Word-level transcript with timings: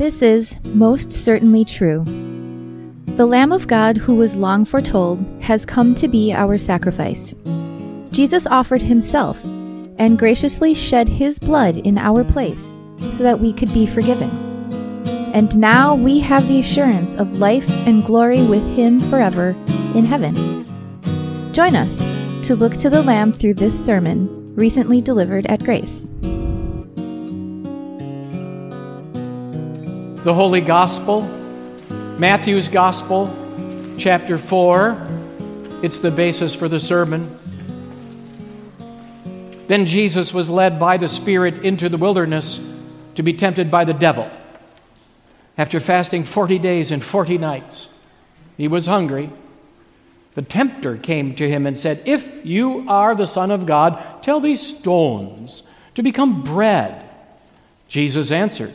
This 0.00 0.22
is 0.22 0.56
most 0.64 1.12
certainly 1.12 1.62
true. 1.62 2.04
The 3.16 3.26
Lamb 3.26 3.52
of 3.52 3.66
God, 3.66 3.98
who 3.98 4.14
was 4.14 4.34
long 4.34 4.64
foretold, 4.64 5.30
has 5.42 5.66
come 5.66 5.94
to 5.96 6.08
be 6.08 6.32
our 6.32 6.56
sacrifice. 6.56 7.34
Jesus 8.10 8.46
offered 8.46 8.80
himself 8.80 9.38
and 9.98 10.18
graciously 10.18 10.72
shed 10.72 11.06
his 11.06 11.38
blood 11.38 11.76
in 11.76 11.98
our 11.98 12.24
place 12.24 12.74
so 13.12 13.22
that 13.24 13.40
we 13.40 13.52
could 13.52 13.74
be 13.74 13.84
forgiven. 13.84 14.30
And 15.34 15.54
now 15.58 15.94
we 15.94 16.18
have 16.20 16.48
the 16.48 16.60
assurance 16.60 17.14
of 17.16 17.34
life 17.34 17.68
and 17.86 18.02
glory 18.02 18.42
with 18.46 18.64
him 18.74 19.00
forever 19.00 19.50
in 19.94 20.06
heaven. 20.06 20.64
Join 21.52 21.76
us 21.76 21.98
to 22.46 22.56
look 22.56 22.74
to 22.78 22.88
the 22.88 23.02
Lamb 23.02 23.34
through 23.34 23.52
this 23.52 23.78
sermon 23.78 24.54
recently 24.54 25.02
delivered 25.02 25.44
at 25.48 25.62
Grace. 25.62 26.09
The 30.22 30.34
Holy 30.34 30.60
Gospel, 30.60 31.22
Matthew's 32.18 32.68
Gospel, 32.68 33.34
chapter 33.96 34.36
4. 34.36 34.94
It's 35.82 36.00
the 36.00 36.10
basis 36.10 36.54
for 36.54 36.68
the 36.68 36.78
sermon. 36.78 37.38
Then 39.66 39.86
Jesus 39.86 40.34
was 40.34 40.50
led 40.50 40.78
by 40.78 40.98
the 40.98 41.08
Spirit 41.08 41.64
into 41.64 41.88
the 41.88 41.96
wilderness 41.96 42.60
to 43.14 43.22
be 43.22 43.32
tempted 43.32 43.70
by 43.70 43.86
the 43.86 43.94
devil. 43.94 44.30
After 45.56 45.80
fasting 45.80 46.24
40 46.24 46.58
days 46.58 46.92
and 46.92 47.02
40 47.02 47.38
nights, 47.38 47.88
he 48.58 48.68
was 48.68 48.84
hungry. 48.84 49.30
The 50.34 50.42
tempter 50.42 50.98
came 50.98 51.34
to 51.36 51.48
him 51.48 51.66
and 51.66 51.78
said, 51.78 52.02
If 52.04 52.44
you 52.44 52.84
are 52.90 53.14
the 53.14 53.24
Son 53.24 53.50
of 53.50 53.64
God, 53.64 54.22
tell 54.22 54.38
these 54.38 54.76
stones 54.76 55.62
to 55.94 56.02
become 56.02 56.44
bread. 56.44 57.08
Jesus 57.88 58.30
answered, 58.30 58.74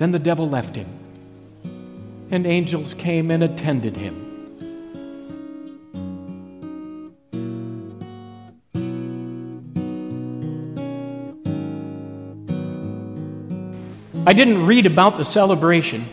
Then 0.00 0.12
the 0.12 0.18
devil 0.18 0.48
left 0.48 0.76
him, 0.76 0.88
and 2.30 2.46
angels 2.46 2.94
came 2.94 3.30
and 3.30 3.42
attended 3.42 3.98
him. 3.98 4.28
I 14.26 14.32
didn't 14.32 14.64
read 14.64 14.86
about 14.86 15.16
the 15.16 15.24
celebration. 15.26 16.06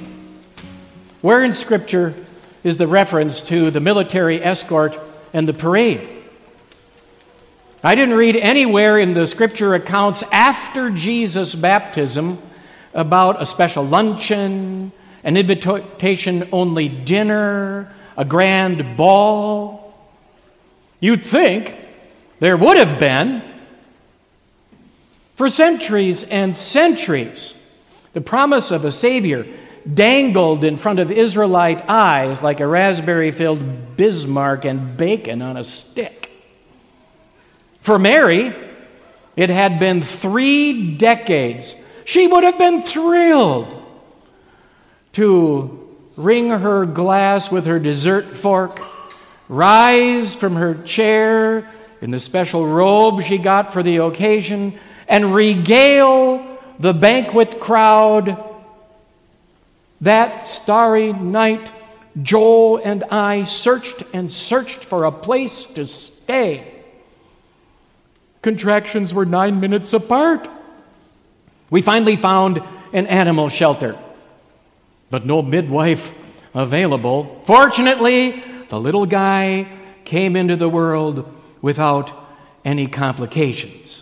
Where 1.22 1.42
in 1.42 1.54
Scripture 1.54 2.14
is 2.66 2.76
the 2.76 2.88
reference 2.88 3.42
to 3.44 3.72
the 3.72 3.80
military 3.80 4.44
escort 4.44 5.00
and 5.32 5.48
the 5.48 5.54
parade? 5.54 6.10
I 7.82 7.96
didn't 7.96 8.16
read 8.16 8.36
anywhere 8.36 9.00
in 9.00 9.14
the 9.14 9.28
Scripture 9.28 9.76
accounts 9.76 10.24
after 10.30 10.90
Jesus' 10.90 11.56
baptism 11.56 12.40
about 12.98 13.42
a 13.42 13.46
special 13.46 13.86
luncheon, 13.86 14.92
an 15.24 15.38
invitation 15.38 16.50
only 16.52 16.90
dinner, 16.90 17.94
a 18.18 18.26
grand 18.26 18.98
ball. 18.98 19.96
You'd 21.00 21.24
think 21.24 21.74
there 22.40 22.58
would 22.58 22.76
have 22.78 23.00
been. 23.00 23.44
For 25.36 25.50
centuries 25.50 26.24
and 26.24 26.58
centuries, 26.58 27.54
the 28.14 28.22
promise 28.22 28.72
of 28.72 28.84
a 28.84 28.92
Savior 28.92 29.46
dangled 29.94 30.64
in 30.64 30.76
front 30.76 30.98
of 30.98 31.12
Israelite 31.12 31.88
eyes 31.88 32.42
like 32.42 32.60
a 32.60 32.68
raspberry 32.68 33.30
filled 33.30 33.96
Bismarck 33.96 34.66
and 34.66 34.98
bacon 34.98 35.44
on 35.44 35.56
a 35.56 35.64
stick. 35.64 36.32
For 37.82 38.00
Mary, 38.00 38.56
it 39.36 39.52
had 39.52 39.80
been 39.80 40.02
three 40.02 40.98
decades. 40.98 41.76
She 42.08 42.26
would 42.26 42.46
have 42.46 42.58
been 42.58 42.84
thrilled 42.84 43.76
to 45.12 45.94
ring 46.16 46.50
her 46.50 46.86
glass 46.86 47.52
with 47.52 47.66
her 47.66 47.80
dessert 47.80 48.38
fork, 48.38 48.80
rise 49.50 50.34
from 50.34 50.56
her 50.56 50.74
chair 50.84 51.70
in 52.00 52.12
the 52.12 52.20
special 52.22 52.66
robe 52.66 53.24
she 53.24 53.38
got 53.38 53.74
for 53.74 53.84
the 53.84 53.98
occasion, 53.98 54.80
and 55.10 55.36
regale 55.36 56.58
the 56.80 56.94
banquet 56.94 57.60
crowd. 57.60 58.42
That 60.00 60.48
starry 60.48 61.12
night, 61.12 61.70
Joe 62.24 62.78
and 62.78 63.04
I 63.04 63.44
searched 63.44 64.04
and 64.14 64.32
searched 64.32 64.86
for 64.86 65.04
a 65.04 65.12
place 65.12 65.66
to 65.76 65.86
stay. 65.88 66.74
Contractions 68.42 69.14
were 69.14 69.26
nine 69.26 69.60
minutes 69.60 69.92
apart. 69.92 70.48
We 71.70 71.82
finally 71.82 72.16
found 72.16 72.62
an 72.94 73.08
animal 73.08 73.50
shelter, 73.50 73.98
but 75.10 75.26
no 75.26 75.42
midwife 75.42 76.14
available. 76.54 77.42
Fortunately, 77.46 78.44
the 78.70 78.80
little 78.80 79.06
guy 79.06 79.68
came 80.06 80.36
into 80.36 80.56
the 80.56 80.70
world 80.70 81.32
without 81.62 82.12
any 82.64 82.88
complications. 82.88 84.02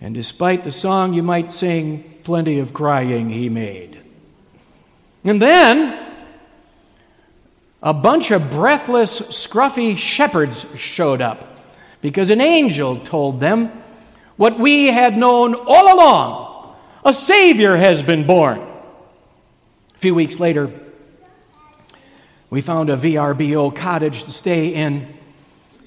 And 0.00 0.14
despite 0.14 0.64
the 0.64 0.70
song 0.70 1.14
you 1.14 1.22
might 1.22 1.52
sing, 1.52 2.20
plenty 2.24 2.58
of 2.58 2.74
crying 2.74 3.30
he 3.30 3.48
made. 3.48 4.00
And 5.24 5.40
then 5.40 5.98
a 7.82 7.94
bunch 7.94 8.30
of 8.30 8.50
breathless, 8.50 9.20
scruffy 9.20 9.96
shepherds 9.96 10.66
showed 10.76 11.20
up 11.20 11.58
because 12.00 12.30
an 12.30 12.40
angel 12.40 12.98
told 12.98 13.40
them 13.40 13.81
what 14.42 14.58
we 14.58 14.88
had 14.88 15.16
known 15.16 15.54
all 15.54 15.94
along 15.94 16.74
a 17.04 17.12
Savior 17.12 17.76
has 17.76 18.02
been 18.02 18.26
born. 18.26 18.58
A 18.58 19.98
few 19.98 20.16
weeks 20.16 20.40
later, 20.40 20.68
we 22.50 22.60
found 22.60 22.90
a 22.90 22.96
VRBO 22.96 23.72
cottage 23.72 24.24
to 24.24 24.32
stay 24.32 24.74
in 24.74 25.06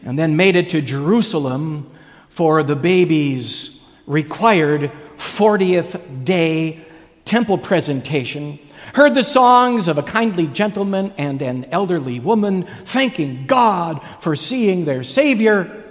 and 0.06 0.18
then 0.18 0.38
made 0.38 0.56
it 0.56 0.70
to 0.70 0.80
Jerusalem 0.80 1.92
for 2.30 2.64
the 2.64 2.78
baby's 2.78 3.78
required 4.08 4.90
40th 5.18 6.24
day 6.24 6.86
temple 7.26 7.58
presentation, 7.58 8.58
heard 8.94 9.16
the 9.16 9.24
songs 9.26 9.90
of 9.90 9.98
a 9.98 10.04
kindly 10.04 10.48
gentleman 10.48 11.12
and 11.18 11.42
an 11.42 11.66
elderly 11.74 12.22
woman 12.22 12.66
thanking 12.86 13.48
God 13.48 14.00
for 14.22 14.38
seeing 14.38 14.86
their 14.86 15.04
Savior. 15.04 15.84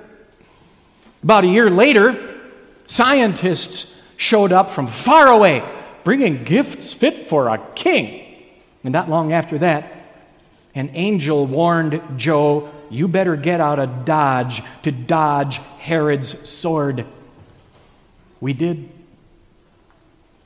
About 1.23 1.45
a 1.45 1.49
year 1.49 1.69
later, 1.69 2.31
scientists 2.87 3.95
showed 4.17 4.53
up 4.53 4.71
from 4.71 4.87
far 4.87 5.29
away, 5.29 5.63
bringing 6.05 6.45
gifts 6.45 6.93
fit 6.93 7.29
for 7.29 7.49
a 7.49 7.59
king. 7.75 8.21
And 8.83 8.93
not 8.93 9.09
long 9.09 9.33
after 9.33 9.59
that, 9.59 9.93
an 10.75 10.91
angel 10.95 11.47
warned 11.47 12.01
Joe, 12.17 12.71
You 12.91 13.09
better 13.09 13.37
get 13.37 13.61
out 13.61 13.79
of 13.79 14.05
Dodge 14.05 14.63
to 14.83 14.93
dodge 14.93 15.59
Herod's 15.79 16.49
sword. 16.49 17.07
We 18.41 18.53
did. 18.53 18.91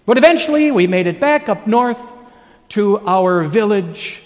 But 0.06 0.18
eventually, 0.18 0.70
we 0.70 0.86
made 0.86 1.06
it 1.06 1.20
back 1.20 1.48
up 1.48 1.66
north 1.66 2.00
to 2.70 2.98
our 3.06 3.42
village. 3.42 4.22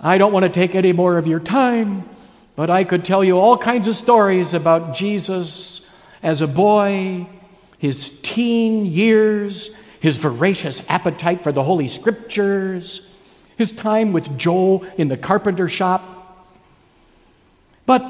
I 0.00 0.18
don't 0.18 0.32
want 0.32 0.44
to 0.44 0.50
take 0.50 0.74
any 0.74 0.92
more 0.92 1.16
of 1.16 1.26
your 1.26 1.40
time, 1.40 2.08
but 2.54 2.70
I 2.70 2.84
could 2.84 3.04
tell 3.04 3.24
you 3.24 3.38
all 3.38 3.56
kinds 3.56 3.88
of 3.88 3.96
stories 3.96 4.52
about 4.52 4.94
Jesus 4.94 5.85
as 6.26 6.42
a 6.42 6.48
boy 6.48 7.24
his 7.78 8.10
teen 8.20 8.84
years, 8.84 9.70
his 10.00 10.16
voracious 10.16 10.82
appetite 10.88 11.44
for 11.44 11.52
the 11.52 11.62
Holy 11.62 11.86
Scriptures, 11.86 13.08
his 13.56 13.70
time 13.70 14.12
with 14.12 14.36
Joe 14.36 14.84
in 14.98 15.06
the 15.06 15.16
carpenter 15.16 15.68
shop. 15.68 16.02
But 17.86 18.04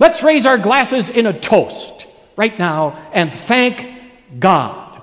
let's 0.00 0.24
raise 0.24 0.46
our 0.46 0.58
glasses 0.58 1.08
in 1.08 1.26
a 1.26 1.38
toast 1.38 2.08
right 2.34 2.58
now 2.58 2.98
and 3.12 3.32
thank 3.32 3.88
God. 4.40 5.00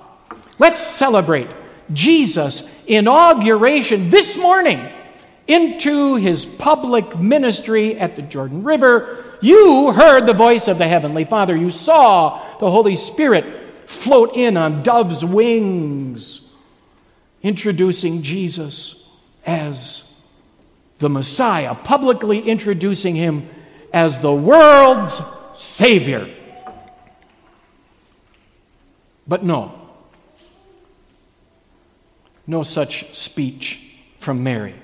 Let's 0.58 0.86
celebrate 0.86 1.48
Jesus' 1.90 2.70
inauguration 2.86 4.10
this 4.10 4.36
morning 4.36 4.90
into 5.46 6.16
his 6.16 6.46
public 6.46 7.18
ministry 7.18 7.98
at 7.98 8.16
the 8.16 8.22
Jordan 8.22 8.64
River. 8.64 9.24
You 9.40 9.92
heard 9.92 10.26
the 10.26 10.32
voice 10.32 10.68
of 10.68 10.78
the 10.78 10.88
Heavenly 10.88 11.24
Father. 11.24 11.54
You 11.54 11.70
saw 11.70 12.58
the 12.58 12.70
Holy 12.70 12.96
Spirit 12.96 13.44
float 13.88 14.36
in 14.36 14.56
on 14.56 14.82
dove's 14.82 15.24
wings, 15.24 16.40
introducing 17.42 18.22
Jesus 18.22 19.06
as 19.44 20.10
the 20.98 21.10
Messiah, 21.10 21.74
publicly 21.74 22.40
introducing 22.40 23.14
him 23.14 23.48
as 23.92 24.20
the 24.20 24.32
world's 24.32 25.20
Savior. 25.54 26.28
But 29.26 29.44
no, 29.44 29.78
no 32.46 32.62
such 32.62 33.14
speech 33.14 33.80
from 34.18 34.42
Mary. 34.42 34.74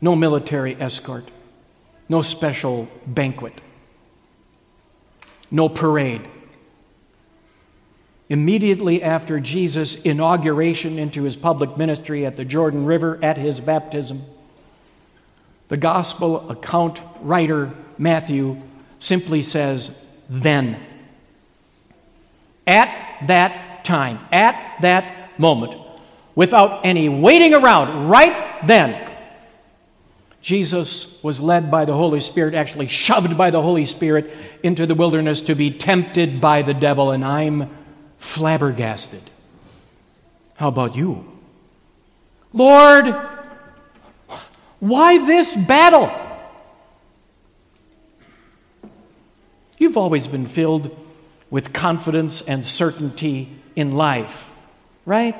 No 0.00 0.16
military 0.16 0.76
escort. 0.80 1.30
No 2.08 2.22
special 2.22 2.88
banquet. 3.06 3.60
No 5.50 5.68
parade. 5.68 6.22
Immediately 8.28 9.02
after 9.02 9.40
Jesus' 9.40 9.96
inauguration 10.02 10.98
into 10.98 11.24
his 11.24 11.36
public 11.36 11.76
ministry 11.76 12.24
at 12.24 12.36
the 12.36 12.44
Jordan 12.44 12.84
River 12.84 13.18
at 13.22 13.36
his 13.36 13.60
baptism, 13.60 14.24
the 15.68 15.76
gospel 15.76 16.48
account 16.48 17.00
writer 17.20 17.72
Matthew 17.98 18.60
simply 18.98 19.42
says, 19.42 19.96
then. 20.28 20.80
At 22.66 23.26
that 23.26 23.84
time, 23.84 24.20
at 24.30 24.80
that 24.82 25.38
moment, 25.38 25.74
without 26.34 26.86
any 26.86 27.08
waiting 27.08 27.52
around, 27.52 28.08
right 28.08 28.64
then, 28.64 29.09
Jesus 30.42 31.22
was 31.22 31.40
led 31.40 31.70
by 31.70 31.84
the 31.84 31.92
Holy 31.92 32.20
Spirit, 32.20 32.54
actually 32.54 32.88
shoved 32.88 33.36
by 33.36 33.50
the 33.50 33.60
Holy 33.60 33.84
Spirit 33.84 34.30
into 34.62 34.86
the 34.86 34.94
wilderness 34.94 35.42
to 35.42 35.54
be 35.54 35.70
tempted 35.70 36.40
by 36.40 36.62
the 36.62 36.74
devil, 36.74 37.10
and 37.10 37.24
I'm 37.24 37.68
flabbergasted. 38.18 39.22
How 40.54 40.68
about 40.68 40.96
you? 40.96 41.26
Lord, 42.52 43.14
why 44.78 45.24
this 45.26 45.54
battle? 45.54 46.10
You've 49.78 49.96
always 49.96 50.26
been 50.26 50.46
filled 50.46 50.96
with 51.50 51.72
confidence 51.72 52.42
and 52.42 52.66
certainty 52.66 53.48
in 53.76 53.92
life, 53.92 54.50
right? 55.04 55.34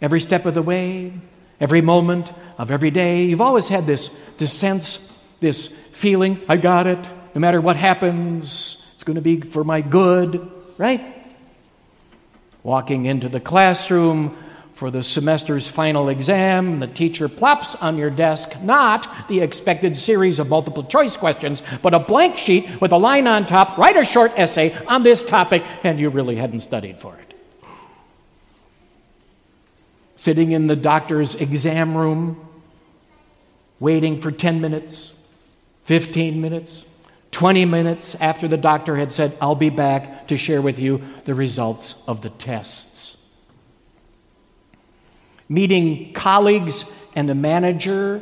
Every 0.00 0.20
step 0.20 0.46
of 0.46 0.54
the 0.54 0.62
way, 0.62 1.12
every 1.60 1.82
moment 1.82 2.32
of 2.58 2.70
every 2.70 2.90
day. 2.90 3.24
You've 3.24 3.40
always 3.40 3.68
had 3.68 3.86
this, 3.86 4.08
this 4.38 4.52
sense, 4.52 5.10
this 5.40 5.68
feeling, 5.68 6.40
I 6.48 6.56
got 6.56 6.86
it. 6.86 6.98
No 7.34 7.40
matter 7.40 7.60
what 7.60 7.76
happens, 7.76 8.84
it's 8.94 9.04
going 9.04 9.16
to 9.16 9.22
be 9.22 9.40
for 9.40 9.62
my 9.62 9.80
good, 9.80 10.50
right? 10.78 11.00
Walking 12.62 13.06
into 13.06 13.28
the 13.28 13.40
classroom 13.40 14.36
for 14.74 14.90
the 14.90 15.02
semester's 15.02 15.68
final 15.68 16.08
exam, 16.08 16.80
the 16.80 16.86
teacher 16.86 17.28
plops 17.28 17.74
on 17.76 17.98
your 17.98 18.08
desk 18.08 18.62
not 18.62 19.28
the 19.28 19.40
expected 19.40 19.94
series 19.94 20.38
of 20.38 20.48
multiple 20.48 20.82
choice 20.82 21.18
questions, 21.18 21.62
but 21.82 21.92
a 21.92 21.98
blank 21.98 22.38
sheet 22.38 22.66
with 22.80 22.90
a 22.92 22.96
line 22.96 23.26
on 23.26 23.44
top. 23.44 23.76
Write 23.76 23.98
a 23.98 24.04
short 24.06 24.32
essay 24.36 24.74
on 24.86 25.02
this 25.02 25.22
topic, 25.22 25.62
and 25.84 26.00
you 26.00 26.08
really 26.08 26.36
hadn't 26.36 26.60
studied 26.60 26.98
for 26.98 27.14
it 27.16 27.30
sitting 30.20 30.52
in 30.52 30.66
the 30.66 30.76
doctor's 30.76 31.34
exam 31.34 31.96
room, 31.96 32.46
waiting 33.78 34.20
for 34.20 34.30
10 34.30 34.60
minutes, 34.60 35.12
15 35.84 36.42
minutes, 36.42 36.84
20 37.30 37.64
minutes 37.64 38.14
after 38.16 38.46
the 38.46 38.58
doctor 38.58 38.96
had 38.96 39.14
said, 39.14 39.34
I'll 39.40 39.54
be 39.54 39.70
back 39.70 40.28
to 40.28 40.36
share 40.36 40.60
with 40.60 40.78
you 40.78 41.00
the 41.24 41.34
results 41.34 41.94
of 42.06 42.20
the 42.20 42.28
tests. 42.28 43.16
Meeting 45.48 46.12
colleagues 46.12 46.84
and 47.14 47.30
a 47.30 47.34
manager, 47.34 48.20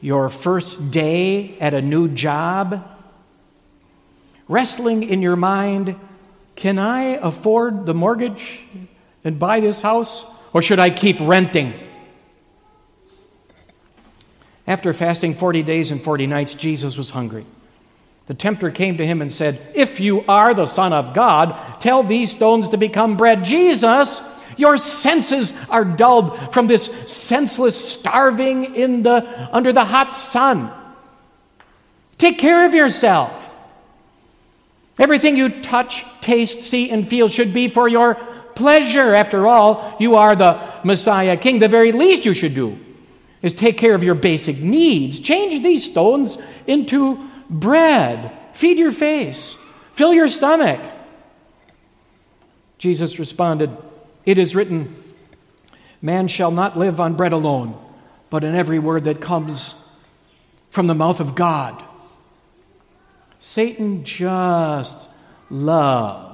your 0.00 0.30
first 0.30 0.90
day 0.90 1.58
at 1.58 1.74
a 1.74 1.82
new 1.82 2.08
job, 2.08 2.88
wrestling 4.48 5.02
in 5.02 5.20
your 5.20 5.36
mind, 5.36 5.94
can 6.56 6.78
I 6.78 7.18
afford 7.20 7.84
the 7.84 7.92
mortgage 7.92 8.62
and 9.24 9.38
buy 9.38 9.60
this 9.60 9.82
house? 9.82 10.24
Or 10.54 10.62
should 10.62 10.78
I 10.78 10.88
keep 10.88 11.18
renting? 11.20 11.74
After 14.66 14.94
fasting 14.94 15.34
40 15.34 15.62
days 15.64 15.90
and 15.90 16.00
40 16.00 16.26
nights, 16.26 16.54
Jesus 16.54 16.96
was 16.96 17.10
hungry. 17.10 17.44
The 18.26 18.34
tempter 18.34 18.70
came 18.70 18.96
to 18.96 19.04
him 19.04 19.20
and 19.20 19.30
said, 19.30 19.60
If 19.74 20.00
you 20.00 20.24
are 20.26 20.54
the 20.54 20.66
Son 20.66 20.94
of 20.94 21.12
God, 21.12 21.82
tell 21.82 22.02
these 22.02 22.30
stones 22.30 22.70
to 22.70 22.78
become 22.78 23.18
bread. 23.18 23.44
Jesus, 23.44 24.22
your 24.56 24.78
senses 24.78 25.52
are 25.68 25.84
dulled 25.84 26.54
from 26.54 26.68
this 26.68 26.86
senseless 27.12 27.76
starving 27.92 28.76
in 28.76 29.02
the, 29.02 29.54
under 29.54 29.72
the 29.72 29.84
hot 29.84 30.16
sun. 30.16 30.72
Take 32.16 32.38
care 32.38 32.64
of 32.64 32.72
yourself. 32.72 33.40
Everything 34.98 35.36
you 35.36 35.60
touch, 35.60 36.06
taste, 36.20 36.60
see, 36.60 36.88
and 36.88 37.06
feel 37.06 37.28
should 37.28 37.52
be 37.52 37.68
for 37.68 37.88
your 37.88 38.16
pleasure. 38.54 39.14
After 39.14 39.46
all, 39.46 39.96
you 39.98 40.16
are 40.16 40.34
the 40.34 40.72
Messiah 40.84 41.36
King. 41.36 41.58
The 41.58 41.68
very 41.68 41.92
least 41.92 42.24
you 42.24 42.34
should 42.34 42.54
do 42.54 42.78
is 43.42 43.54
take 43.54 43.76
care 43.76 43.94
of 43.94 44.04
your 44.04 44.14
basic 44.14 44.58
needs. 44.58 45.20
Change 45.20 45.62
these 45.62 45.84
stones 45.90 46.38
into 46.66 47.28
bread. 47.50 48.32
Feed 48.54 48.78
your 48.78 48.92
face. 48.92 49.56
Fill 49.92 50.14
your 50.14 50.28
stomach. 50.28 50.80
Jesus 52.78 53.18
responded, 53.18 53.70
It 54.24 54.38
is 54.38 54.54
written, 54.54 54.96
Man 56.02 56.28
shall 56.28 56.50
not 56.50 56.78
live 56.78 57.00
on 57.00 57.14
bread 57.14 57.32
alone, 57.32 57.78
but 58.30 58.44
in 58.44 58.54
every 58.54 58.78
word 58.78 59.04
that 59.04 59.20
comes 59.20 59.74
from 60.70 60.86
the 60.86 60.94
mouth 60.94 61.20
of 61.20 61.34
God. 61.34 61.82
Satan 63.40 64.04
just 64.04 65.08
loves 65.50 66.33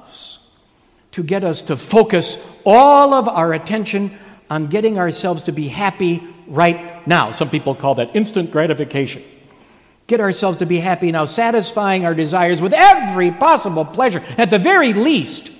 to 1.11 1.23
get 1.23 1.43
us 1.43 1.61
to 1.63 1.77
focus 1.77 2.37
all 2.65 3.13
of 3.13 3.27
our 3.27 3.53
attention 3.53 4.17
on 4.49 4.67
getting 4.67 4.97
ourselves 4.97 5.43
to 5.43 5.51
be 5.51 5.67
happy 5.67 6.23
right 6.47 7.05
now. 7.07 7.31
Some 7.31 7.49
people 7.49 7.75
call 7.75 7.95
that 7.95 8.15
instant 8.15 8.51
gratification. 8.51 9.23
Get 10.07 10.19
ourselves 10.19 10.57
to 10.57 10.65
be 10.65 10.79
happy 10.79 11.11
now, 11.11 11.25
satisfying 11.25 12.05
our 12.05 12.13
desires 12.13 12.61
with 12.61 12.73
every 12.73 13.31
possible 13.31 13.85
pleasure, 13.85 14.23
at 14.37 14.49
the 14.49 14.59
very 14.59 14.93
least. 14.93 15.51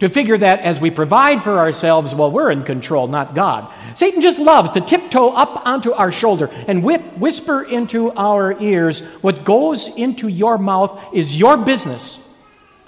To 0.00 0.08
figure 0.08 0.36
that 0.38 0.60
as 0.60 0.80
we 0.80 0.90
provide 0.90 1.44
for 1.44 1.58
ourselves, 1.58 2.14
well, 2.14 2.30
we're 2.30 2.50
in 2.50 2.64
control, 2.64 3.06
not 3.06 3.34
God. 3.34 3.72
Satan 3.94 4.22
just 4.22 4.38
loves 4.38 4.70
to 4.70 4.80
tiptoe 4.80 5.30
up 5.30 5.66
onto 5.66 5.92
our 5.92 6.10
shoulder 6.10 6.50
and 6.66 6.82
whip, 6.82 7.02
whisper 7.16 7.62
into 7.62 8.10
our 8.12 8.60
ears 8.60 9.00
what 9.20 9.44
goes 9.44 9.88
into 9.96 10.28
your 10.28 10.58
mouth 10.58 10.98
is 11.12 11.36
your 11.36 11.56
business 11.56 12.23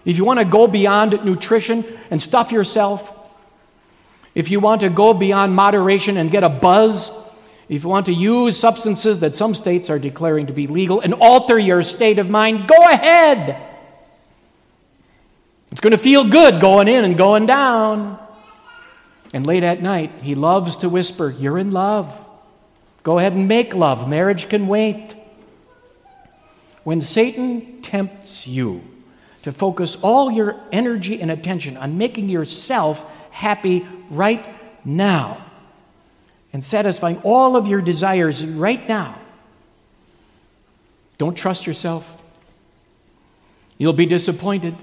if 0.06 0.16
you 0.16 0.24
want 0.24 0.38
to 0.38 0.44
go 0.44 0.66
beyond 0.68 1.24
nutrition 1.24 1.84
and 2.10 2.22
stuff 2.22 2.52
yourself, 2.52 3.12
if 4.34 4.50
you 4.50 4.60
want 4.60 4.82
to 4.82 4.88
go 4.88 5.12
beyond 5.12 5.54
moderation 5.54 6.16
and 6.16 6.30
get 6.30 6.44
a 6.44 6.48
buzz, 6.48 7.10
if 7.68 7.82
you 7.82 7.88
want 7.88 8.06
to 8.06 8.12
use 8.12 8.56
substances 8.56 9.20
that 9.20 9.34
some 9.34 9.54
states 9.54 9.90
are 9.90 9.98
declaring 9.98 10.46
to 10.46 10.52
be 10.52 10.68
legal 10.68 11.00
and 11.00 11.12
alter 11.12 11.58
your 11.58 11.82
state 11.82 12.20
of 12.20 12.30
mind, 12.30 12.68
go 12.68 12.76
ahead. 12.88 13.60
It's 15.72 15.80
going 15.80 15.90
to 15.90 15.98
feel 15.98 16.28
good 16.28 16.60
going 16.60 16.86
in 16.86 17.04
and 17.04 17.18
going 17.18 17.46
down. 17.46 18.20
And 19.32 19.44
late 19.44 19.64
at 19.64 19.82
night, 19.82 20.12
he 20.22 20.36
loves 20.36 20.76
to 20.76 20.88
whisper, 20.88 21.34
You're 21.36 21.58
in 21.58 21.72
love. 21.72 22.16
Go 23.02 23.18
ahead 23.18 23.32
and 23.32 23.48
make 23.48 23.74
love. 23.74 24.08
Marriage 24.08 24.48
can 24.48 24.68
wait. 24.68 25.14
When 26.84 27.02
Satan 27.02 27.82
tempts 27.82 28.46
you, 28.46 28.82
to 29.46 29.52
focus 29.52 29.96
all 30.02 30.28
your 30.28 30.56
energy 30.72 31.22
and 31.22 31.30
attention 31.30 31.76
on 31.76 31.96
making 31.96 32.28
yourself 32.28 33.06
happy 33.30 33.86
right 34.10 34.44
now 34.84 35.40
and 36.52 36.64
satisfying 36.64 37.20
all 37.22 37.54
of 37.54 37.68
your 37.68 37.80
desires 37.80 38.44
right 38.44 38.88
now. 38.88 39.16
Don't 41.16 41.36
trust 41.36 41.64
yourself. 41.64 42.12
You'll 43.78 43.92
be 43.92 44.06
disappointed. 44.06 44.74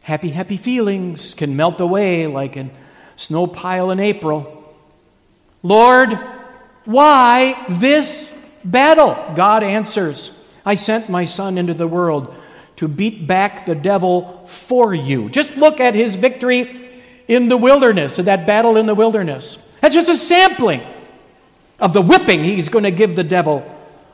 Happy, 0.00 0.30
happy 0.30 0.56
feelings 0.56 1.34
can 1.34 1.54
melt 1.54 1.82
away 1.82 2.26
like 2.26 2.56
a 2.56 2.70
snow 3.16 3.46
pile 3.46 3.90
in 3.90 4.00
April. 4.00 4.74
Lord, 5.62 6.18
why 6.86 7.62
this 7.68 8.34
battle? 8.64 9.34
God 9.36 9.62
answers, 9.62 10.30
I 10.64 10.76
sent 10.76 11.10
my 11.10 11.26
son 11.26 11.58
into 11.58 11.74
the 11.74 11.86
world 11.86 12.34
to 12.82 12.88
beat 12.88 13.28
back 13.28 13.64
the 13.64 13.76
devil 13.76 14.44
for 14.48 14.92
you. 14.92 15.28
Just 15.30 15.56
look 15.56 15.78
at 15.78 15.94
his 15.94 16.16
victory 16.16 16.90
in 17.28 17.48
the 17.48 17.56
wilderness, 17.56 18.18
in 18.18 18.24
that 18.24 18.44
battle 18.44 18.76
in 18.76 18.86
the 18.86 18.94
wilderness. 18.94 19.56
That's 19.80 19.94
just 19.94 20.08
a 20.08 20.16
sampling 20.16 20.82
of 21.78 21.92
the 21.92 22.02
whipping 22.02 22.42
he's 22.42 22.68
going 22.68 22.82
to 22.82 22.90
give 22.90 23.14
the 23.14 23.22
devil 23.22 23.64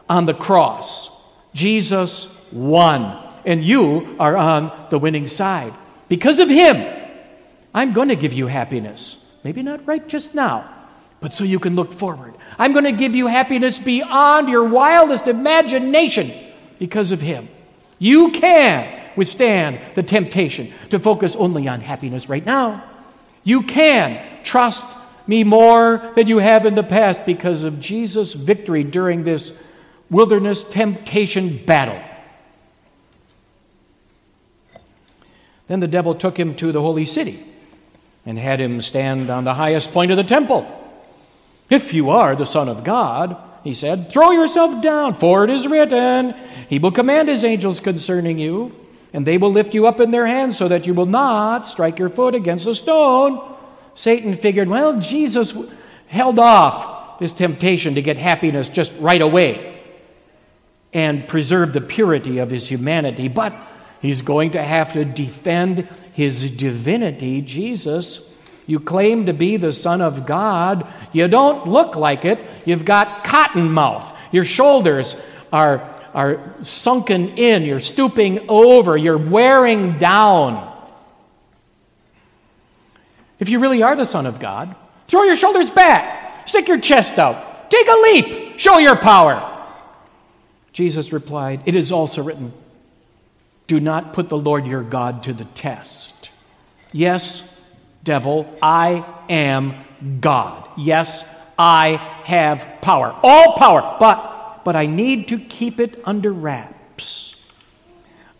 on 0.06 0.26
the 0.26 0.34
cross. 0.34 1.10
Jesus 1.54 2.28
won, 2.52 3.26
and 3.46 3.64
you 3.64 4.14
are 4.20 4.36
on 4.36 4.70
the 4.90 4.98
winning 4.98 5.28
side. 5.28 5.72
Because 6.08 6.38
of 6.38 6.50
him, 6.50 6.76
I'm 7.74 7.94
going 7.94 8.08
to 8.08 8.16
give 8.16 8.34
you 8.34 8.48
happiness. 8.48 9.16
Maybe 9.44 9.62
not 9.62 9.86
right 9.86 10.06
just 10.06 10.34
now, 10.34 10.68
but 11.20 11.32
so 11.32 11.42
you 11.42 11.58
can 11.58 11.74
look 11.74 11.94
forward. 11.94 12.34
I'm 12.58 12.74
going 12.74 12.84
to 12.84 12.92
give 12.92 13.14
you 13.14 13.28
happiness 13.28 13.78
beyond 13.78 14.50
your 14.50 14.64
wildest 14.64 15.26
imagination 15.26 16.30
because 16.78 17.12
of 17.12 17.22
him. 17.22 17.48
You 17.98 18.30
can 18.30 19.10
withstand 19.16 19.80
the 19.94 20.02
temptation 20.02 20.72
to 20.90 20.98
focus 20.98 21.34
only 21.34 21.66
on 21.66 21.80
happiness 21.80 22.28
right 22.28 22.44
now. 22.44 22.84
You 23.44 23.62
can 23.62 24.42
trust 24.44 24.86
me 25.26 25.44
more 25.44 26.12
than 26.14 26.26
you 26.26 26.38
have 26.38 26.64
in 26.66 26.74
the 26.74 26.82
past 26.82 27.26
because 27.26 27.62
of 27.64 27.80
Jesus' 27.80 28.32
victory 28.32 28.84
during 28.84 29.24
this 29.24 29.58
wilderness 30.10 30.64
temptation 30.64 31.64
battle. 31.64 32.00
Then 35.66 35.80
the 35.80 35.88
devil 35.88 36.14
took 36.14 36.38
him 36.38 36.54
to 36.56 36.72
the 36.72 36.80
holy 36.80 37.04
city 37.04 37.44
and 38.24 38.38
had 38.38 38.60
him 38.60 38.80
stand 38.80 39.30
on 39.30 39.44
the 39.44 39.54
highest 39.54 39.92
point 39.92 40.10
of 40.10 40.16
the 40.16 40.24
temple. 40.24 40.66
If 41.68 41.92
you 41.92 42.10
are 42.10 42.34
the 42.34 42.46
Son 42.46 42.68
of 42.68 42.84
God, 42.84 43.36
he 43.64 43.74
said, 43.74 44.10
throw 44.10 44.30
yourself 44.30 44.82
down, 44.82 45.14
for 45.14 45.44
it 45.44 45.50
is 45.50 45.66
written, 45.66 46.34
He 46.68 46.78
will 46.78 46.92
command 46.92 47.28
His 47.28 47.44
angels 47.44 47.80
concerning 47.80 48.38
you, 48.38 48.74
and 49.12 49.26
they 49.26 49.38
will 49.38 49.52
lift 49.52 49.74
you 49.74 49.86
up 49.86 50.00
in 50.00 50.10
their 50.10 50.26
hands 50.26 50.56
so 50.56 50.68
that 50.68 50.86
you 50.86 50.94
will 50.94 51.06
not 51.06 51.66
strike 51.66 51.98
your 51.98 52.10
foot 52.10 52.34
against 52.34 52.66
a 52.66 52.74
stone. 52.74 53.56
Satan 53.94 54.36
figured, 54.36 54.68
well, 54.68 55.00
Jesus 55.00 55.56
held 56.06 56.38
off 56.38 57.18
this 57.18 57.32
temptation 57.32 57.96
to 57.96 58.02
get 58.02 58.16
happiness 58.16 58.68
just 58.68 58.92
right 59.00 59.20
away 59.20 59.82
and 60.92 61.26
preserve 61.28 61.72
the 61.72 61.80
purity 61.80 62.38
of 62.38 62.50
his 62.50 62.68
humanity, 62.68 63.28
but 63.28 63.52
he's 64.00 64.22
going 64.22 64.52
to 64.52 64.62
have 64.62 64.92
to 64.92 65.04
defend 65.04 65.88
his 66.12 66.50
divinity. 66.56 67.42
Jesus 67.42 68.34
you 68.68 68.78
claim 68.78 69.26
to 69.26 69.32
be 69.32 69.56
the 69.56 69.72
Son 69.72 70.02
of 70.02 70.26
God. 70.26 70.86
You 71.12 71.26
don't 71.26 71.66
look 71.66 71.96
like 71.96 72.26
it. 72.26 72.38
You've 72.66 72.84
got 72.84 73.24
cotton 73.24 73.72
mouth. 73.72 74.14
Your 74.30 74.44
shoulders 74.44 75.16
are, 75.50 75.98
are 76.12 76.54
sunken 76.62 77.38
in. 77.38 77.62
You're 77.62 77.80
stooping 77.80 78.44
over. 78.50 78.94
You're 78.94 79.16
wearing 79.16 79.96
down. 79.96 80.66
If 83.38 83.48
you 83.48 83.58
really 83.58 83.82
are 83.82 83.96
the 83.96 84.04
Son 84.04 84.26
of 84.26 84.38
God, 84.38 84.76
throw 85.06 85.22
your 85.22 85.36
shoulders 85.36 85.70
back. 85.70 86.46
Stick 86.46 86.68
your 86.68 86.78
chest 86.78 87.18
out. 87.18 87.70
Take 87.70 87.88
a 87.88 88.00
leap. 88.02 88.58
Show 88.58 88.76
your 88.76 88.96
power. 88.96 89.66
Jesus 90.74 91.10
replied, 91.10 91.62
It 91.64 91.74
is 91.74 91.90
also 91.90 92.22
written, 92.22 92.52
Do 93.66 93.80
not 93.80 94.12
put 94.12 94.28
the 94.28 94.36
Lord 94.36 94.66
your 94.66 94.82
God 94.82 95.22
to 95.22 95.32
the 95.32 95.46
test. 95.46 96.28
Yes, 96.92 97.54
devil, 98.02 98.52
I 98.62 99.04
am 99.28 99.74
God. 100.20 100.68
Yes, 100.76 101.24
I 101.58 101.96
have 102.24 102.80
power. 102.80 103.14
All 103.22 103.54
power. 103.54 103.96
But 103.98 104.38
but 104.64 104.76
I 104.76 104.84
need 104.84 105.28
to 105.28 105.38
keep 105.38 105.80
it 105.80 105.98
under 106.04 106.30
wraps. 106.30 107.36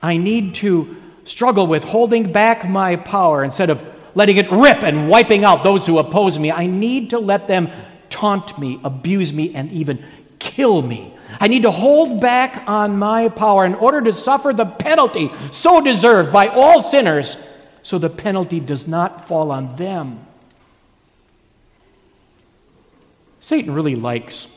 I 0.03 0.19
need 0.19 0.57
to 0.57 0.97
struggle 1.25 1.67
with 1.67 1.85
holding 1.85 2.33
back 2.33 2.69
my 2.69 2.97
power 2.97 3.45
instead 3.45 3.71
of 3.71 3.83
letting 4.15 4.37
it 4.37 4.51
rip 4.51 4.83
and 4.83 5.09
wiping 5.09 5.45
out 5.45 5.65
those 5.65 5.87
who 5.87 5.99
oppose 5.99 6.39
me. 6.39 6.51
I 6.53 6.67
need 6.67 7.11
to 7.11 7.19
let 7.19 7.49
them 7.49 7.71
taunt 8.11 8.59
me, 8.59 8.79
abuse 8.85 9.33
me, 9.33 9.55
and 9.55 9.71
even 9.73 10.05
kill 10.39 10.83
me. 10.83 11.15
I 11.41 11.49
need 11.49 11.63
to 11.63 11.71
hold 11.71 12.21
back 12.21 12.65
on 12.69 12.99
my 12.99 13.31
power 13.31 13.65
in 13.65 13.75
order 13.75 14.03
to 14.03 14.13
suffer 14.13 14.53
the 14.53 14.67
penalty 14.67 15.31
so 15.51 15.81
deserved 15.81 16.31
by 16.31 16.49
all 16.49 16.83
sinners 16.83 17.37
so 17.89 17.97
the 17.97 18.11
penalty 18.11 18.61
does 18.61 18.87
not 18.87 19.29
fall 19.29 19.51
on 19.51 19.75
them. 19.77 20.21
Satan 23.41 23.73
really 23.73 23.97
likes 23.97 24.55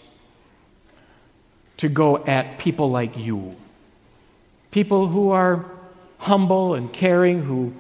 to 1.77 1.87
go 1.87 2.17
at 2.25 2.59
people 2.59 2.91
like 2.91 3.17
you, 3.17 3.55
people 4.71 5.07
who 5.07 5.29
are 5.29 5.65
humble 6.17 6.73
and 6.73 6.91
caring, 6.91 7.41
who 7.41 7.73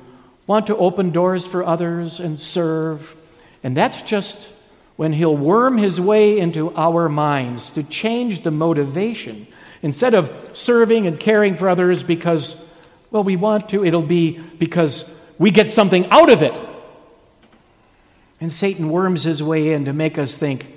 want 0.47 0.67
to 0.67 0.77
open 0.77 1.09
doors 1.09 1.45
for 1.45 1.65
others 1.65 2.21
and 2.21 2.39
serve. 2.39 3.13
And 3.61 3.75
that's 3.75 4.03
just 4.03 4.47
when 4.95 5.11
he'll 5.11 5.35
worm 5.35 5.77
his 5.77 5.99
way 5.99 6.39
into 6.39 6.73
our 6.75 7.09
minds 7.09 7.71
to 7.71 7.83
change 7.83 8.43
the 8.43 8.51
motivation. 8.51 9.47
Instead 9.81 10.13
of 10.13 10.31
serving 10.53 11.07
and 11.07 11.19
caring 11.19 11.55
for 11.55 11.67
others 11.67 12.03
because, 12.03 12.65
well, 13.11 13.25
we 13.25 13.35
want 13.35 13.67
to, 13.67 13.83
it'll 13.83 14.01
be 14.01 14.39
because 14.57 15.13
we 15.41 15.49
get 15.49 15.71
something 15.71 16.05
out 16.11 16.29
of 16.29 16.43
it. 16.43 16.53
And 18.39 18.53
Satan 18.53 18.91
worms 18.91 19.23
his 19.23 19.41
way 19.41 19.73
in 19.73 19.85
to 19.85 19.91
make 19.91 20.19
us 20.19 20.35
think, 20.35 20.67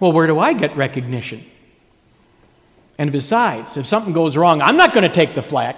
well, 0.00 0.10
where 0.10 0.26
do 0.26 0.38
I 0.38 0.54
get 0.54 0.74
recognition? 0.74 1.44
And 2.96 3.12
besides, 3.12 3.76
if 3.76 3.86
something 3.86 4.14
goes 4.14 4.34
wrong, 4.34 4.62
I'm 4.62 4.78
not 4.78 4.94
going 4.94 5.06
to 5.06 5.14
take 5.14 5.34
the 5.34 5.42
flak. 5.42 5.76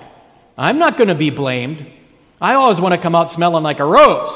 I'm 0.57 0.78
not 0.78 0.97
going 0.97 1.09
to 1.09 1.16
be 1.16 1.30
blamed. 1.30 1.85
I 2.40 2.54
always 2.54 2.80
want 2.80 2.95
to 2.95 3.00
come 3.00 3.16
out 3.16 3.33
smelling 3.33 3.64
like 3.64 3.80
a 3.80 3.85
rose. 3.85 4.30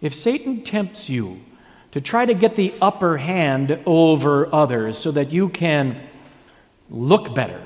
If 0.00 0.14
Satan 0.14 0.64
tempts 0.64 1.10
you 1.10 1.42
to 1.92 2.00
try 2.00 2.24
to 2.24 2.32
get 2.32 2.56
the 2.56 2.72
upper 2.80 3.18
hand 3.18 3.78
over 3.84 4.48
others 4.54 4.96
so 4.96 5.10
that 5.10 5.30
you 5.30 5.50
can 5.50 6.00
look 6.88 7.34
better, 7.34 7.62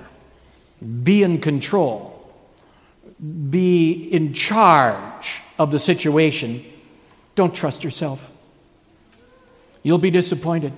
be 1.05 1.23
in 1.23 1.41
control, 1.41 2.10
be 3.21 3.93
in 3.93 4.33
charge 4.33 5.43
of 5.59 5.71
the 5.71 5.79
situation, 5.79 6.65
don't 7.35 7.55
trust 7.55 7.85
yourself. 7.85 8.31
You'll 9.83 9.99
be 9.99 10.11
disappointed. 10.11 10.73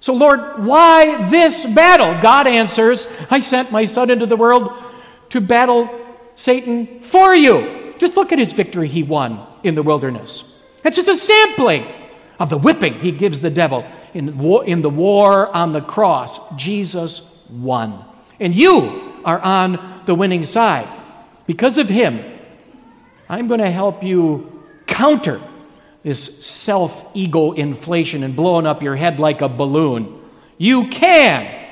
So, 0.00 0.14
Lord, 0.14 0.64
why 0.64 1.28
this 1.28 1.64
battle? 1.64 2.20
God 2.22 2.46
answers, 2.46 3.06
I 3.30 3.40
sent 3.40 3.72
my 3.72 3.84
son 3.84 4.10
into 4.10 4.26
the 4.26 4.36
world 4.36 4.72
to 5.30 5.40
battle 5.40 5.90
Satan 6.36 7.00
for 7.00 7.34
you. 7.34 7.94
Just 7.98 8.16
look 8.16 8.32
at 8.32 8.38
his 8.38 8.52
victory 8.52 8.88
he 8.88 9.02
won 9.02 9.44
in 9.64 9.74
the 9.74 9.82
wilderness. 9.82 10.56
It's 10.84 10.96
just 10.96 11.08
a 11.08 11.16
sampling 11.16 11.86
of 12.38 12.48
the 12.48 12.58
whipping 12.58 12.94
he 13.00 13.10
gives 13.10 13.40
the 13.40 13.50
devil 13.50 13.84
in, 14.14 14.38
war, 14.38 14.64
in 14.64 14.82
the 14.82 14.90
war 14.90 15.54
on 15.54 15.72
the 15.72 15.80
cross. 15.80 16.38
Jesus 16.56 17.22
won. 17.50 18.04
And 18.38 18.54
you 18.54 19.07
are 19.24 19.40
on 19.40 20.02
the 20.06 20.14
winning 20.14 20.44
side. 20.44 20.88
Because 21.46 21.78
of 21.78 21.88
him, 21.88 22.18
I'm 23.28 23.48
going 23.48 23.60
to 23.60 23.70
help 23.70 24.02
you 24.02 24.64
counter 24.86 25.40
this 26.02 26.44
self 26.46 27.06
ego 27.14 27.52
inflation 27.52 28.22
and 28.22 28.34
blowing 28.34 28.66
up 28.66 28.82
your 28.82 28.96
head 28.96 29.18
like 29.18 29.40
a 29.40 29.48
balloon. 29.48 30.20
You 30.56 30.88
can 30.88 31.66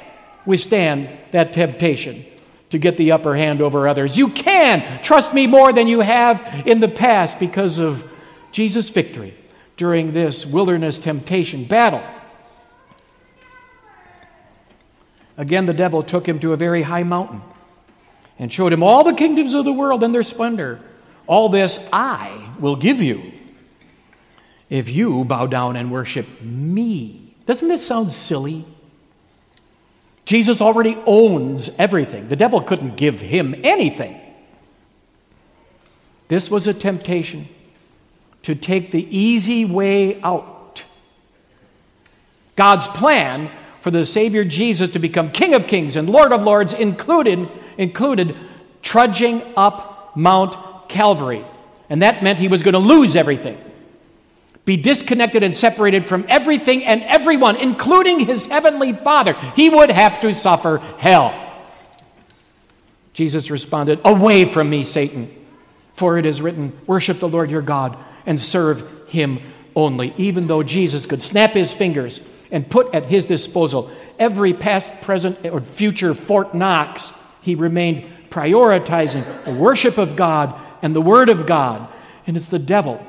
withstand 0.44 1.08
that 1.32 1.52
temptation 1.52 2.24
to 2.70 2.78
get 2.78 2.96
the 2.96 3.12
upper 3.12 3.34
hand 3.34 3.60
over 3.60 3.88
others. 3.88 4.16
You 4.16 4.28
can 4.28 5.02
trust 5.02 5.32
me 5.32 5.46
more 5.46 5.72
than 5.72 5.86
you 5.86 6.00
have 6.00 6.66
in 6.66 6.80
the 6.80 6.88
past 6.88 7.38
because 7.38 7.78
of 7.78 8.10
Jesus' 8.52 8.88
victory 8.88 9.34
during 9.76 10.12
this 10.12 10.46
wilderness 10.46 10.98
temptation 10.98 11.64
battle. 11.64 12.02
Again, 15.36 15.66
the 15.66 15.74
devil 15.74 16.02
took 16.02 16.26
him 16.26 16.38
to 16.40 16.52
a 16.52 16.56
very 16.56 16.82
high 16.82 17.02
mountain 17.02 17.42
and 18.38 18.52
showed 18.52 18.72
him 18.72 18.82
all 18.82 19.04
the 19.04 19.12
kingdoms 19.12 19.54
of 19.54 19.64
the 19.64 19.72
world 19.72 20.02
and 20.02 20.14
their 20.14 20.22
splendor. 20.22 20.80
All 21.26 21.48
this 21.48 21.86
I 21.92 22.50
will 22.58 22.76
give 22.76 23.02
you 23.02 23.32
if 24.68 24.88
you 24.88 25.24
bow 25.24 25.46
down 25.46 25.76
and 25.76 25.90
worship 25.90 26.26
me. 26.40 27.34
Doesn't 27.46 27.68
this 27.68 27.86
sound 27.86 28.12
silly? 28.12 28.64
Jesus 30.24 30.60
already 30.60 30.98
owns 31.06 31.68
everything. 31.78 32.28
The 32.28 32.36
devil 32.36 32.60
couldn't 32.60 32.96
give 32.96 33.20
him 33.20 33.54
anything. 33.62 34.20
This 36.28 36.50
was 36.50 36.66
a 36.66 36.74
temptation 36.74 37.48
to 38.42 38.54
take 38.54 38.90
the 38.90 39.06
easy 39.16 39.64
way 39.64 40.20
out. 40.22 40.82
God's 42.56 42.88
plan 42.88 43.50
for 43.86 43.92
the 43.92 44.04
Savior 44.04 44.44
Jesus 44.44 44.90
to 44.94 44.98
become 44.98 45.30
King 45.30 45.54
of 45.54 45.68
Kings 45.68 45.94
and 45.94 46.10
Lord 46.10 46.32
of 46.32 46.42
Lords 46.42 46.74
included 46.74 47.48
included 47.78 48.36
trudging 48.82 49.40
up 49.56 50.16
Mount 50.16 50.88
Calvary. 50.88 51.44
And 51.88 52.02
that 52.02 52.20
meant 52.20 52.40
he 52.40 52.48
was 52.48 52.64
going 52.64 52.72
to 52.72 52.80
lose 52.80 53.14
everything, 53.14 53.56
be 54.64 54.76
disconnected 54.76 55.44
and 55.44 55.54
separated 55.54 56.04
from 56.04 56.26
everything 56.28 56.84
and 56.84 57.00
everyone, 57.04 57.54
including 57.58 58.18
his 58.18 58.46
heavenly 58.46 58.92
Father. 58.92 59.34
He 59.54 59.70
would 59.70 59.90
have 59.90 60.18
to 60.22 60.34
suffer 60.34 60.78
hell. 60.98 61.32
Jesus 63.12 63.52
responded, 63.52 64.00
Away 64.04 64.46
from 64.46 64.68
me, 64.68 64.82
Satan, 64.82 65.30
for 65.94 66.18
it 66.18 66.26
is 66.26 66.42
written, 66.42 66.76
Worship 66.88 67.20
the 67.20 67.28
Lord 67.28 67.52
your 67.52 67.62
God 67.62 67.96
and 68.26 68.40
serve 68.40 68.82
him 69.06 69.38
only. 69.76 70.12
Even 70.16 70.48
though 70.48 70.64
Jesus 70.64 71.06
could 71.06 71.22
snap 71.22 71.52
his 71.52 71.72
fingers 71.72 72.20
and 72.50 72.68
put 72.68 72.94
at 72.94 73.04
his 73.04 73.26
disposal 73.26 73.90
every 74.18 74.54
past, 74.54 74.90
present, 75.02 75.44
or 75.46 75.60
future 75.60 76.14
Fort 76.14 76.54
Knox, 76.54 77.12
he 77.42 77.54
remained 77.54 78.10
prioritizing 78.30 79.44
the 79.44 79.52
worship 79.52 79.98
of 79.98 80.16
God 80.16 80.58
and 80.82 80.94
the 80.94 81.00
Word 81.00 81.28
of 81.28 81.46
God. 81.46 81.88
And 82.26 82.36
it's 82.36 82.48
the 82.48 82.58
devil, 82.58 83.04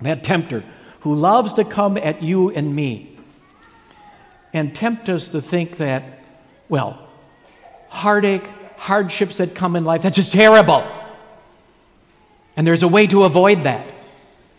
that 0.00 0.24
tempter, 0.24 0.64
who 1.00 1.14
loves 1.14 1.54
to 1.54 1.64
come 1.64 1.96
at 1.96 2.22
you 2.22 2.50
and 2.50 2.74
me 2.74 3.16
and 4.52 4.74
tempt 4.74 5.08
us 5.08 5.28
to 5.28 5.40
think 5.40 5.76
that, 5.76 6.02
well, 6.68 7.06
heartache, 7.88 8.46
hardships 8.76 9.36
that 9.36 9.54
come 9.54 9.76
in 9.76 9.84
life, 9.84 10.02
that's 10.02 10.16
just 10.16 10.32
terrible. 10.32 10.84
And 12.56 12.66
there's 12.66 12.82
a 12.82 12.88
way 12.88 13.06
to 13.08 13.24
avoid 13.24 13.64
that. 13.64 13.86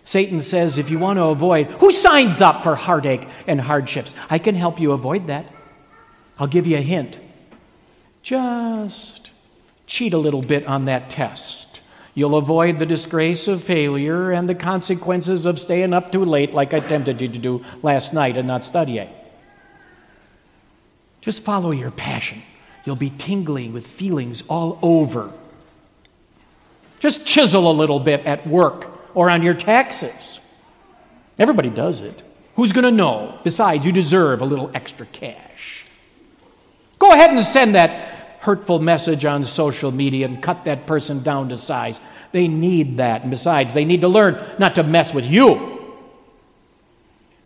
Satan 0.07 0.41
says, 0.41 0.77
if 0.77 0.89
you 0.89 0.99
want 0.99 1.19
to 1.19 1.25
avoid, 1.25 1.67
who 1.67 1.91
signs 1.91 2.39
up 2.39 2.63
for 2.63 2.77
heartache 2.77 3.27
and 3.45 3.59
hardships? 3.59 4.15
I 4.29 4.39
can 4.39 4.55
help 4.55 4.79
you 4.79 4.93
avoid 4.93 5.27
that. 5.27 5.45
I'll 6.39 6.47
give 6.47 6.65
you 6.65 6.77
a 6.77 6.81
hint. 6.81 7.17
Just 8.21 9.31
cheat 9.85 10.13
a 10.13 10.17
little 10.17 10.39
bit 10.39 10.65
on 10.65 10.85
that 10.85 11.09
test. 11.09 11.81
You'll 12.13 12.37
avoid 12.37 12.79
the 12.79 12.85
disgrace 12.85 13.49
of 13.49 13.61
failure 13.61 14.31
and 14.31 14.47
the 14.47 14.55
consequences 14.55 15.45
of 15.45 15.59
staying 15.59 15.91
up 15.91 16.09
too 16.09 16.23
late, 16.23 16.53
like 16.53 16.73
I 16.73 16.79
tempted 16.79 17.19
you 17.19 17.27
to 17.27 17.37
do 17.37 17.65
last 17.83 18.13
night 18.13 18.37
and 18.37 18.47
not 18.47 18.63
studying. 18.63 19.09
Just 21.19 21.43
follow 21.43 21.71
your 21.71 21.91
passion. 21.91 22.43
You'll 22.85 22.95
be 22.95 23.11
tingling 23.17 23.73
with 23.73 23.85
feelings 23.85 24.43
all 24.47 24.79
over. 24.81 25.33
Just 27.01 27.25
chisel 27.25 27.69
a 27.69 27.73
little 27.73 27.99
bit 27.99 28.25
at 28.25 28.47
work 28.47 28.93
or 29.17 29.31
on 29.31 29.41
your 29.41 29.55
taxes. 29.55 30.39
Everybody 31.39 31.71
does 31.71 32.01
it. 32.01 32.21
Who's 32.55 32.71
going 32.71 32.83
to 32.83 32.91
know? 32.91 33.39
Besides, 33.43 33.83
you 33.83 33.91
deserve 33.91 34.41
a 34.41 34.45
little 34.45 34.69
extra 34.75 35.07
cash. 35.07 35.85
Go 36.99 37.11
ahead 37.11 37.31
and 37.31 37.41
send 37.41 37.73
that 37.73 38.37
hurtful 38.41 38.77
message 38.77 39.25
on 39.25 39.43
social 39.43 39.89
media 39.89 40.27
and 40.27 40.39
cut 40.39 40.65
that 40.65 40.85
person 40.85 41.23
down 41.23 41.49
to 41.49 41.57
size. 41.57 41.99
They 42.31 42.47
need 42.47 42.97
that. 42.97 43.23
And 43.23 43.31
besides, 43.31 43.73
they 43.73 43.85
need 43.85 44.01
to 44.01 44.07
learn 44.07 44.37
not 44.59 44.75
to 44.75 44.83
mess 44.83 45.11
with 45.11 45.25
you. 45.25 45.95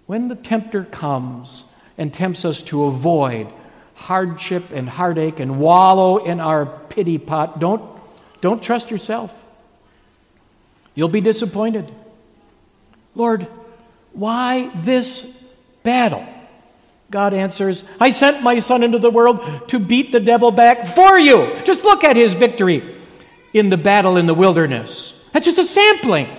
When 0.08 0.28
the 0.28 0.36
tempter 0.36 0.84
comes 0.84 1.64
and 1.98 2.14
tempts 2.14 2.44
us 2.44 2.62
to 2.64 2.84
avoid 2.84 3.48
hardship 3.94 4.72
and 4.74 4.90
heartache 4.90 5.40
and 5.40 5.58
wallow 5.58 6.18
in 6.18 6.42
our 6.42 6.66
pity 6.66 7.18
pot, 7.18 7.62
don't, 7.62 7.82
don't 8.42 8.62
trust 8.62 8.92
yourself. 8.92 9.32
You'll 10.96 11.10
be 11.10 11.22
disappointed. 11.22 11.92
Lord, 13.16 13.48
why 14.14 14.72
this 14.76 15.38
battle? 15.84 16.26
God 17.10 17.34
answers, 17.34 17.84
I 18.00 18.12
sent 18.12 18.42
my 18.42 18.60
son 18.60 18.84
into 18.84 19.00
the 19.00 19.10
world 19.10 19.68
to 19.70 19.80
beat 19.80 20.12
the 20.12 20.20
devil 20.20 20.52
back 20.52 20.86
for 20.96 21.20
you. 21.20 21.60
Just 21.66 21.84
look 21.84 22.04
at 22.04 22.16
his 22.16 22.34
victory 22.34 22.96
in 23.54 23.70
the 23.70 23.78
battle 23.78 24.16
in 24.18 24.28
the 24.28 24.34
wilderness. 24.34 25.22
That's 25.34 25.46
just 25.46 25.60
a 25.60 25.66
sampling 25.66 26.30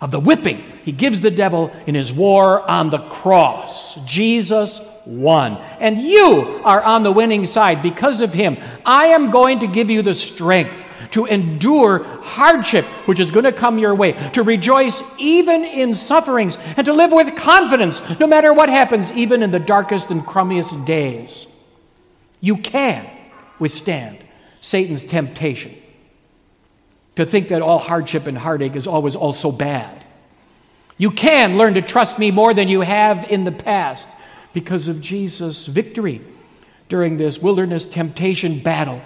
of 0.00 0.10
the 0.10 0.20
whipping 0.20 0.64
he 0.84 0.92
gives 0.92 1.20
the 1.20 1.30
devil 1.30 1.72
in 1.86 1.94
his 1.94 2.12
war 2.12 2.68
on 2.68 2.90
the 2.90 2.98
cross. 2.98 3.94
Jesus 4.04 4.80
won. 5.06 5.56
And 5.80 5.98
you 5.98 6.60
are 6.64 6.82
on 6.82 7.02
the 7.02 7.12
winning 7.12 7.46
side 7.46 7.82
because 7.82 8.20
of 8.20 8.32
him. 8.32 8.56
I 8.84 9.08
am 9.08 9.30
going 9.30 9.60
to 9.60 9.66
give 9.66 9.90
you 9.90 10.02
the 10.02 10.14
strength 10.14 10.72
to 11.12 11.26
endure 11.26 12.04
hardship 12.22 12.84
which 13.06 13.20
is 13.20 13.30
going 13.30 13.44
to 13.44 13.52
come 13.52 13.78
your 13.78 13.94
way, 13.94 14.12
to 14.32 14.42
rejoice 14.42 15.02
even 15.18 15.64
in 15.64 15.94
sufferings, 15.94 16.58
and 16.76 16.84
to 16.84 16.92
live 16.92 17.12
with 17.12 17.36
confidence 17.36 18.02
no 18.18 18.26
matter 18.26 18.52
what 18.52 18.68
happens, 18.68 19.12
even 19.12 19.42
in 19.42 19.50
the 19.50 19.58
darkest 19.58 20.10
and 20.10 20.22
crummiest 20.22 20.84
days. 20.84 21.46
You 22.40 22.56
can 22.56 23.08
withstand 23.58 24.18
Satan's 24.60 25.04
temptation 25.04 25.76
to 27.16 27.24
think 27.24 27.48
that 27.48 27.62
all 27.62 27.78
hardship 27.78 28.26
and 28.26 28.36
heartache 28.36 28.74
is 28.74 28.86
always 28.86 29.16
also 29.16 29.52
bad. 29.52 30.04
You 30.98 31.10
can 31.10 31.58
learn 31.58 31.74
to 31.74 31.82
trust 31.82 32.18
me 32.18 32.30
more 32.30 32.54
than 32.54 32.68
you 32.68 32.80
have 32.80 33.30
in 33.30 33.44
the 33.44 33.52
past 33.52 34.08
because 34.52 34.88
of 34.88 35.00
Jesus' 35.00 35.66
victory 35.66 36.20
during 36.88 37.16
this 37.16 37.38
wilderness 37.38 37.86
temptation 37.86 38.60
battle. 38.60 39.00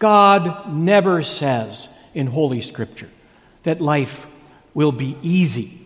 God 0.00 0.72
never 0.72 1.22
says 1.22 1.86
in 2.14 2.26
Holy 2.26 2.62
Scripture 2.62 3.08
that 3.62 3.80
life 3.80 4.26
will 4.74 4.92
be 4.92 5.16
easy. 5.22 5.78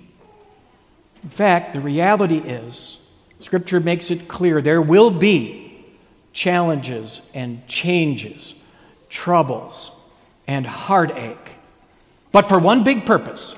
In 1.23 1.29
fact, 1.29 1.75
the 1.75 1.81
reality 1.81 2.39
is, 2.39 2.99
Scripture 3.41 3.81
makes 3.81 4.11
it 4.11 4.29
clear 4.29 4.63
there 4.63 4.81
will 4.81 5.11
be 5.11 5.85
challenges 6.33 7.21
and 7.35 7.67
changes, 7.67 8.55
troubles 9.11 9.91
and 10.47 10.67
heartache, 10.67 11.53
but 12.31 12.49
for 12.49 12.59
one 12.59 12.85
big 12.85 13.05
purpose 13.05 13.57